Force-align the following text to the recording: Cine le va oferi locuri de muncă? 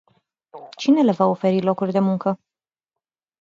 Cine 0.77 1.03
le 1.05 1.13
va 1.19 1.27
oferi 1.33 1.61
locuri 1.61 1.91
de 1.91 1.99
muncă? 1.99 2.39